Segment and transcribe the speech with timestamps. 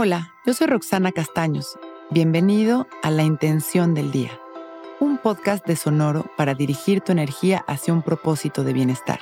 [0.00, 1.76] Hola, yo soy Roxana Castaños.
[2.10, 4.30] Bienvenido a La Intención del Día,
[5.00, 9.18] un podcast de Sonoro para dirigir tu energía hacia un propósito de bienestar.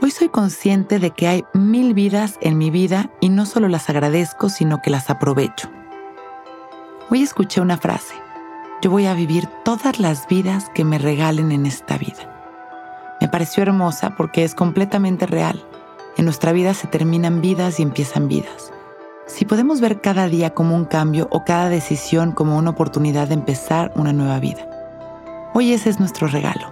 [0.00, 3.90] Hoy soy consciente de que hay mil vidas en mi vida y no solo las
[3.90, 5.68] agradezco, sino que las aprovecho.
[7.10, 8.14] Hoy escuché una frase.
[8.82, 13.16] Yo voy a vivir todas las vidas que me regalen en esta vida.
[13.20, 15.66] Me pareció hermosa porque es completamente real.
[16.16, 18.72] En nuestra vida se terminan vidas y empiezan vidas.
[19.26, 23.34] Si podemos ver cada día como un cambio o cada decisión como una oportunidad de
[23.34, 24.68] empezar una nueva vida.
[25.54, 26.70] Hoy ese es nuestro regalo.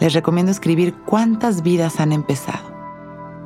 [0.00, 2.72] Les recomiendo escribir cuántas vidas han empezado,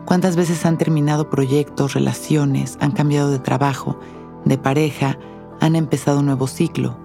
[0.04, 3.98] cuántas veces han terminado proyectos, relaciones, han cambiado de trabajo,
[4.44, 5.18] de pareja,
[5.60, 6.96] han empezado un nuevo ciclo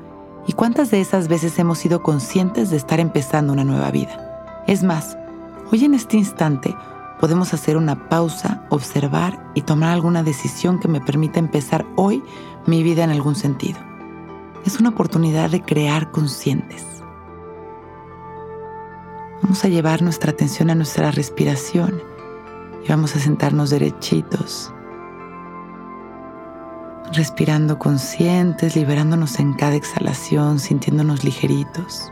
[0.48, 4.64] y cuántas de esas veces hemos sido conscientes de estar empezando una nueva vida.
[4.68, 5.18] Es más,
[5.72, 6.76] hoy en este instante
[7.24, 12.22] podemos hacer una pausa, observar y tomar alguna decisión que me permita empezar hoy
[12.66, 13.80] mi vida en algún sentido.
[14.66, 16.86] Es una oportunidad de crear conscientes.
[19.42, 22.02] Vamos a llevar nuestra atención a nuestra respiración
[22.84, 24.74] y vamos a sentarnos derechitos
[27.14, 32.12] respirando conscientes, liberándonos en cada exhalación, sintiéndonos ligeritos,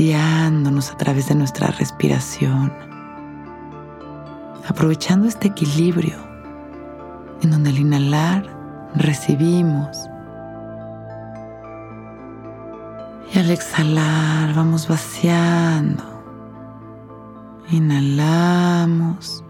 [0.00, 2.72] vaciándonos a través de nuestra respiración,
[4.66, 6.16] aprovechando este equilibrio
[7.42, 8.46] en donde al inhalar
[8.94, 10.08] recibimos
[13.34, 16.02] y al exhalar vamos vaciando.
[17.70, 19.44] Inhalamos.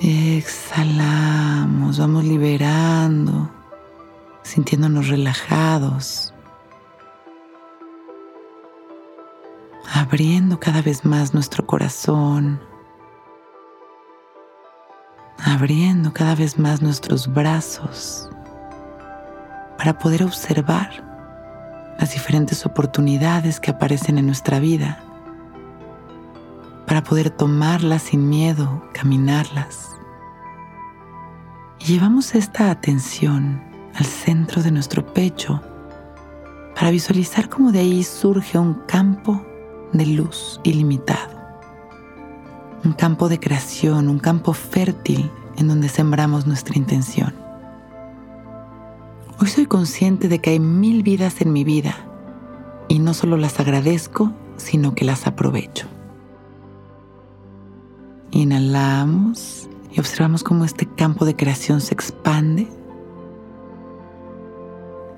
[0.00, 3.50] Exhalamos, vamos liberando,
[4.42, 6.32] sintiéndonos relajados,
[9.92, 12.60] abriendo cada vez más nuestro corazón,
[15.44, 18.28] abriendo cada vez más nuestros brazos
[19.78, 21.04] para poder observar
[21.98, 25.02] las diferentes oportunidades que aparecen en nuestra vida
[26.86, 29.90] para poder tomarlas sin miedo, caminarlas.
[31.80, 33.62] Y llevamos esta atención
[33.94, 35.60] al centro de nuestro pecho
[36.74, 39.44] para visualizar cómo de ahí surge un campo
[39.92, 41.36] de luz ilimitado.
[42.84, 47.34] Un campo de creación, un campo fértil en donde sembramos nuestra intención.
[49.40, 51.94] Hoy soy consciente de que hay mil vidas en mi vida
[52.88, 55.86] y no solo las agradezco, sino que las aprovecho.
[58.30, 62.68] Inhalamos y observamos cómo este campo de creación se expande.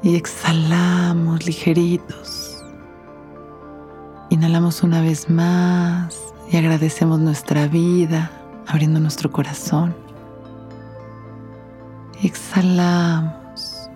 [0.03, 2.38] Y exhalamos ligeritos.
[4.49, 6.19] Inhalamos una vez más
[6.51, 8.31] y agradecemos nuestra vida,
[8.67, 9.95] abriendo nuestro corazón.
[12.23, 13.91] Exhalamos.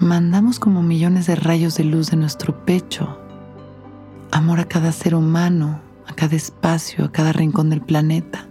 [0.00, 3.20] Mandamos como millones de rayos de luz de nuestro pecho.
[4.32, 8.48] Amor a cada ser humano a cada espacio, a cada rincón del planeta.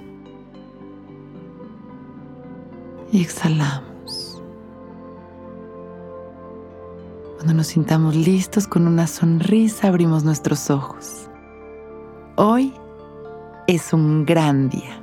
[3.11, 3.92] Y exhalamos.
[7.43, 11.29] Cuando nos sintamos listos con una sonrisa, abrimos nuestros ojos.
[12.37, 12.73] Hoy
[13.67, 15.02] es un gran día.